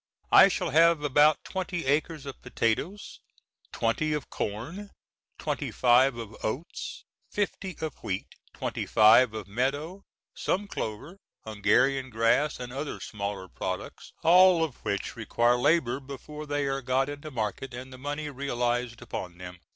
[0.31, 3.19] I shall have about twenty acres of potatoes,
[3.71, 4.89] twenty of corn,
[5.37, 10.01] twenty five of oats, fifty of wheat, twenty five of meadow,
[10.33, 16.65] some clover, Hungarian grass and other smaller products, all of which require labor before they
[16.65, 19.59] are got into market, and the money realized upon them.